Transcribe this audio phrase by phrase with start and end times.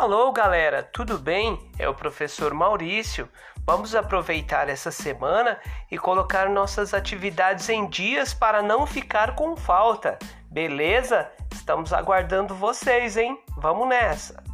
[0.00, 1.60] Alô, galera, tudo bem?
[1.78, 3.28] É o professor Maurício.
[3.66, 10.18] Vamos aproveitar essa semana e colocar nossas atividades em dias para não ficar com falta.
[10.50, 11.30] Beleza?
[11.52, 13.38] Estamos aguardando vocês, hein?
[13.58, 14.49] Vamos nessa!